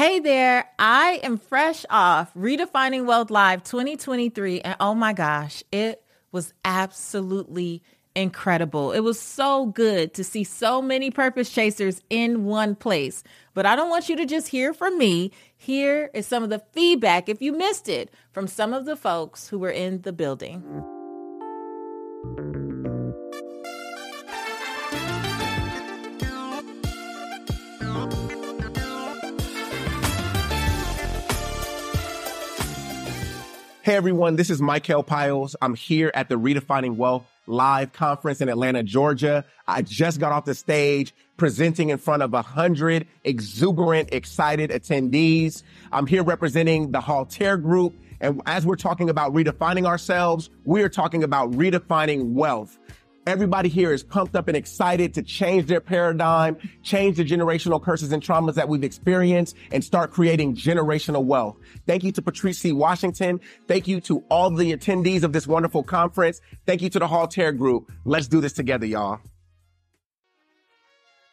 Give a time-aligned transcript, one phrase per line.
[0.00, 6.02] Hey there, I am fresh off Redefining Wealth Live 2023, and oh my gosh, it
[6.32, 7.82] was absolutely
[8.16, 8.92] incredible.
[8.92, 13.22] It was so good to see so many purpose chasers in one place.
[13.52, 15.32] But I don't want you to just hear from me.
[15.54, 19.48] Here is some of the feedback, if you missed it, from some of the folks
[19.48, 20.62] who were in the building.
[33.82, 35.56] Hey everyone, this is Michael Piles.
[35.62, 39.42] I'm here at the Redefining Wealth live conference in Atlanta, Georgia.
[39.66, 45.62] I just got off the stage presenting in front of a hundred exuberant, excited attendees.
[45.92, 47.94] I'm here representing the Halter Group.
[48.20, 52.78] And as we're talking about redefining ourselves, we are talking about redefining wealth.
[53.26, 58.12] Everybody here is pumped up and excited to change their paradigm, change the generational curses
[58.12, 61.58] and traumas that we've experienced, and start creating generational wealth.
[61.86, 62.72] Thank you to Patrice C.
[62.72, 63.40] Washington.
[63.68, 66.40] Thank you to all the attendees of this wonderful conference.
[66.66, 67.92] Thank you to the Halter Group.
[68.06, 69.20] Let's do this together, y'all.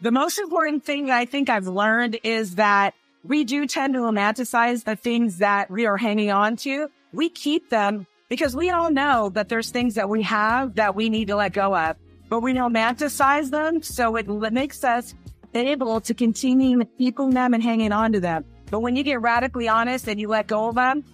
[0.00, 4.84] The most important thing I think I've learned is that we do tend to romanticize
[4.84, 6.88] the things that we are hanging on to.
[7.12, 11.08] We keep them because we all know that there's things that we have that we
[11.08, 11.96] need to let go of,
[12.28, 13.82] but we romanticize them.
[13.82, 15.14] So it makes us
[15.54, 18.44] able to continue keeping them and hanging on to them.
[18.70, 21.04] But when you get radically honest and you let go of them,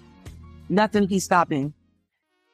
[0.69, 1.51] nothing can stop.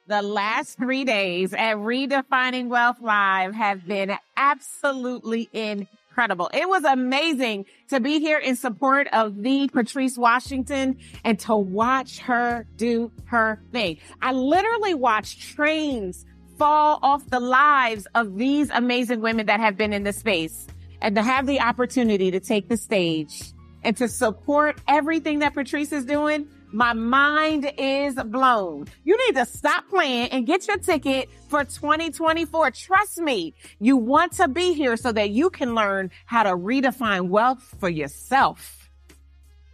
[0.07, 6.51] The last three days at Redefining Wealth Live have been absolutely in incredible.
[6.53, 12.19] It was amazing to be here in support of the Patrice Washington and to watch
[12.19, 13.99] her do her thing.
[14.21, 16.27] I literally watched trains
[16.59, 20.67] fall off the lives of these amazing women that have been in the space
[21.01, 23.53] and to have the opportunity to take the stage
[23.85, 28.87] and to support everything that Patrice is doing my mind is blown.
[29.05, 32.71] You need to stop playing and get your ticket for 2024.
[32.71, 37.29] Trust me, you want to be here so that you can learn how to redefine
[37.29, 38.91] wealth for yourself.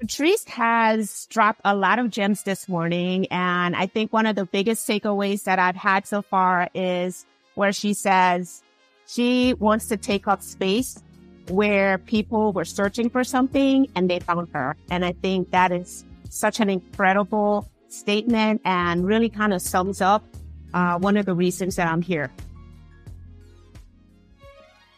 [0.01, 3.27] Patrice has dropped a lot of gems this morning.
[3.31, 7.73] And I think one of the biggest takeaways that I've had so far is where
[7.73, 8.63] she says
[9.07, 11.03] she wants to take up space
[11.49, 14.77] where people were searching for something and they found her.
[14.91, 20.25] And I think that is such an incredible statement and really kind of sums up
[20.75, 22.31] uh, one of the reasons that I'm here.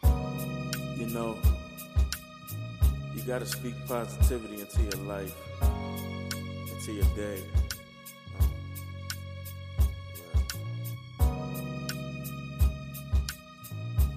[0.03, 1.37] You know,
[3.15, 5.35] you got to speak positivity into your life,
[6.73, 7.43] into your day.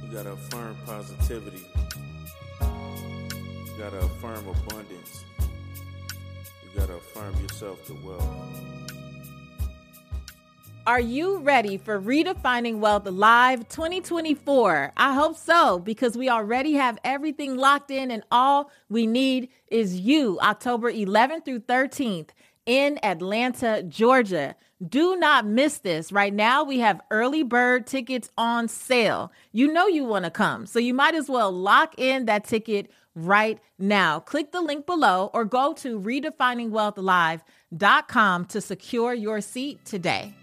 [0.03, 1.63] You got to affirm positivity.
[2.61, 5.25] You got to affirm abundance
[6.89, 8.27] affirm yourself to wealth.
[10.87, 14.93] Are you ready for Redefining Wealth Live 2024?
[14.97, 19.99] I hope so because we already have everything locked in and all we need is
[19.99, 22.29] you October 11th through 13th
[22.65, 24.55] in Atlanta, Georgia.
[24.87, 26.11] Do not miss this.
[26.11, 29.31] Right now, we have early bird tickets on sale.
[29.51, 32.89] You know you want to come, so you might as well lock in that ticket
[33.13, 34.19] right now.
[34.19, 40.33] Click the link below or go to redefiningwealthlive.com to secure your seat today.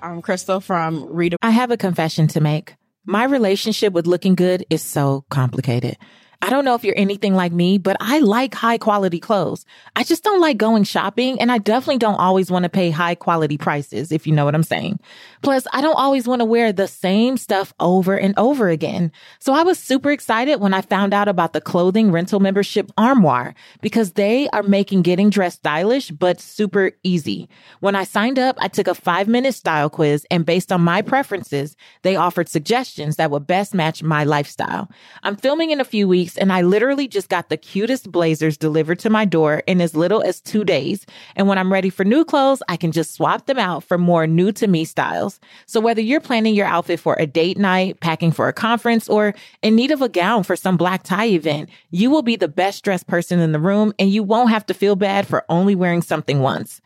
[0.00, 1.36] I'm Crystal from Read.
[1.42, 2.74] I have a confession to make.
[3.06, 5.96] My relationship with looking good is so complicated.
[6.42, 9.64] I don't know if you're anything like me, but I like high quality clothes.
[9.94, 13.14] I just don't like going shopping and I definitely don't always want to pay high
[13.14, 15.00] quality prices, if you know what I'm saying.
[15.42, 19.12] Plus, I don't always want to wear the same stuff over and over again.
[19.38, 23.54] So I was super excited when I found out about the clothing rental membership Armoire
[23.80, 27.48] because they are making getting dressed stylish, but super easy.
[27.80, 31.02] When I signed up, I took a five minute style quiz and based on my
[31.02, 34.90] preferences, they offered suggestions that would best match my lifestyle.
[35.22, 38.56] I'm filming in a few weeks weeks and I literally just got the cutest blazers
[38.56, 41.06] delivered to my door in as little as two days.
[41.36, 44.26] And when I'm ready for new clothes, I can just swap them out for more
[44.26, 45.38] new to me styles.
[45.66, 49.34] So whether you're planning your outfit for a date night, packing for a conference, or
[49.62, 52.82] in need of a gown for some black tie event, you will be the best
[52.82, 56.02] dressed person in the room and you won't have to feel bad for only wearing
[56.02, 56.80] something once.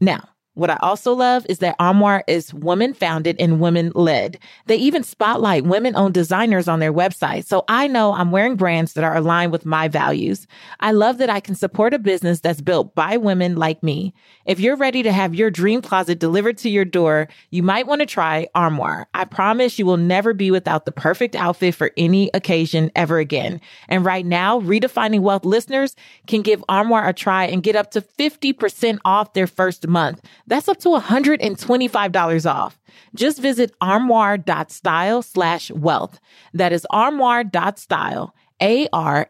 [0.00, 4.38] Now, What I also love is that Armoire is woman founded and women led.
[4.66, 7.44] They even spotlight women owned designers on their website.
[7.44, 10.46] So I know I'm wearing brands that are aligned with my values.
[10.78, 14.14] I love that I can support a business that's built by women like me.
[14.46, 18.00] If you're ready to have your dream closet delivered to your door, you might want
[18.02, 19.08] to try Armoire.
[19.12, 23.60] I promise you will never be without the perfect outfit for any occasion ever again.
[23.88, 25.96] And right now, Redefining Wealth listeners
[26.28, 30.20] can give Armoire a try and get up to 50% off their first month.
[30.46, 32.78] That's up to $125 off.
[33.14, 36.20] Just visit armoire.style slash wealth.
[36.52, 39.22] That is armoire.style, A-R-M-O-I-R-E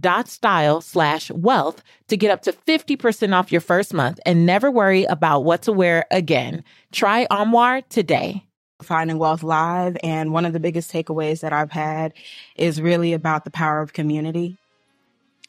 [0.00, 4.70] dot style slash wealth to get up to 50% off your first month and never
[4.70, 6.64] worry about what to wear again.
[6.92, 8.44] Try Armoire today.
[8.82, 9.96] Finding Wealth Live.
[10.02, 12.12] And one of the biggest takeaways that I've had
[12.56, 14.56] is really about the power of community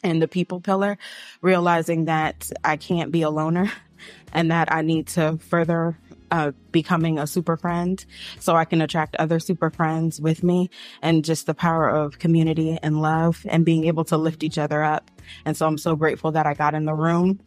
[0.04, 0.98] and the people pillar,
[1.42, 3.72] realizing that I can't be a loner
[4.34, 5.98] and that I need to further
[6.32, 8.04] uh, becoming a super friend
[8.40, 10.70] so I can attract other super friends with me
[11.02, 14.84] and just the power of community and love and being able to lift each other
[14.84, 15.10] up.
[15.46, 17.40] And so I'm so grateful that I got in the room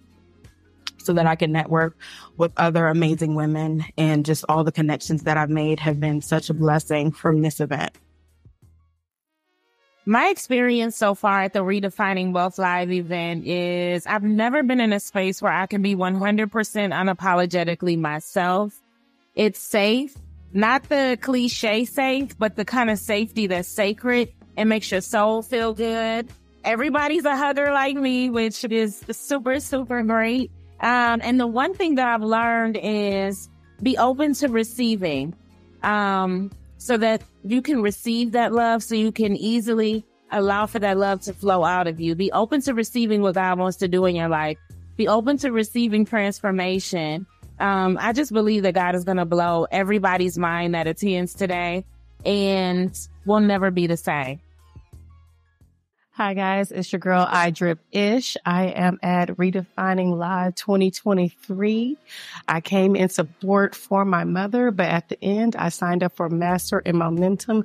[0.99, 1.97] so that I can network
[2.37, 6.51] with other amazing women and just all the connections that I've made have been such
[6.51, 7.97] a blessing from this event.
[10.08, 14.94] My experience so far at the Redefining Wealth Live event is I've never been in
[14.94, 18.81] a space where I can be 100% unapologetically myself.
[19.34, 20.14] It's safe,
[20.55, 25.43] not the cliche safe, but the kind of safety that's sacred and makes your soul
[25.43, 26.31] feel good.
[26.64, 30.50] Everybody's a hugger like me, which is super, super great.
[30.81, 33.50] Um, and the one thing that I've learned is
[33.82, 35.34] be open to receiving.
[35.82, 40.99] Um, so that you can receive that love so you can easily allow for that
[40.99, 42.15] love to flow out of you.
[42.15, 44.59] Be open to receiving what God wants to do in your life.
[44.97, 47.27] Be open to receiving transformation.
[47.59, 51.85] Um, I just believe that God is going to blow everybody's mind that attends today
[52.25, 54.41] and we'll never be the same.
[56.19, 58.37] Hi guys, it's your girl I Drip Ish.
[58.44, 61.97] I am at Redefining Live 2023.
[62.49, 66.29] I came in support for my mother, but at the end I signed up for
[66.29, 67.62] Master in Momentum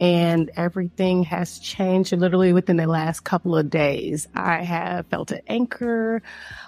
[0.00, 4.26] and everything has changed literally within the last couple of days.
[4.34, 6.22] I have felt an anchor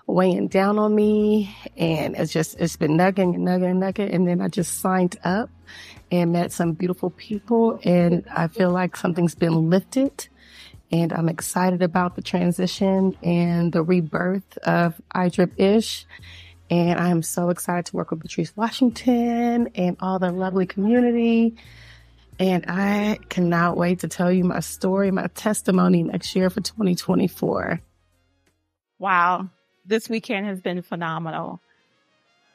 [0.06, 4.14] weighing down on me and it's just, it's been nugging and nugging and nugging.
[4.14, 5.50] And then I just signed up
[6.12, 10.28] and met some beautiful people and I feel like something's been lifted
[10.90, 16.06] and I'm excited about the transition and the rebirth of iDrip Ish.
[16.70, 21.56] And I'm so excited to work with Patrice Washington and all the lovely community.
[22.38, 27.80] And I cannot wait to tell you my story, my testimony next year for 2024.
[28.98, 29.50] Wow.
[29.86, 31.60] This weekend has been phenomenal.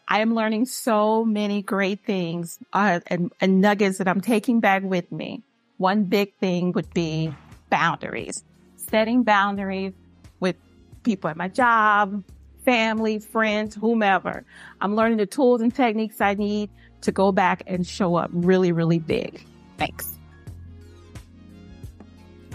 [0.08, 4.82] I am learning so many great things uh, and, and nuggets that I'm taking back
[4.84, 5.44] with me.
[5.78, 7.32] One big thing would be
[7.70, 8.44] boundaries,
[8.76, 9.94] setting boundaries
[10.40, 10.56] with
[11.04, 12.24] people at my job,
[12.66, 14.44] family, friends, whomever.
[14.82, 16.70] I'm learning the tools and techniques I need
[17.02, 19.44] to go back and show up really, really big.
[19.78, 20.20] Thanks.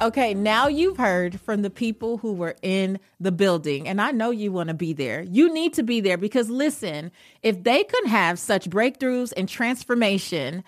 [0.00, 4.32] Okay, now you've heard from the people who were in the building, and I know
[4.32, 5.22] you want to be there.
[5.22, 7.12] You need to be there because listen,
[7.44, 10.64] if they could have such breakthroughs and transformation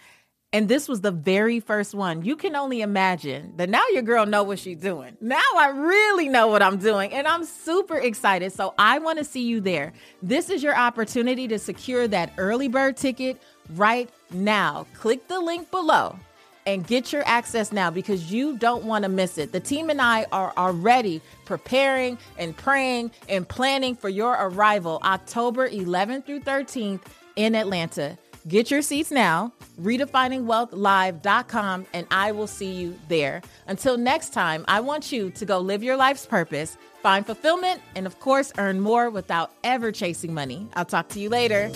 [0.53, 2.25] and this was the very first one.
[2.25, 5.17] You can only imagine that now your girl know what she's doing.
[5.21, 8.53] Now I really know what I'm doing and I'm super excited.
[8.53, 9.93] So I want to see you there.
[10.23, 13.43] This is your opportunity to secure that early bird ticket
[13.75, 14.87] right now.
[14.95, 16.17] Click the link below
[16.65, 19.53] and get your access now because you don't want to miss it.
[19.53, 25.69] The team and I are already preparing and praying and planning for your arrival October
[25.69, 27.03] 11th through 13th
[27.37, 28.17] in Atlanta.
[28.49, 33.43] Get your seats now, redefiningwealthlive.com, and I will see you there.
[33.67, 38.07] Until next time, I want you to go live your life's purpose, find fulfillment, and
[38.07, 40.69] of course, earn more without ever chasing money.
[40.75, 41.73] I'll talk to you later.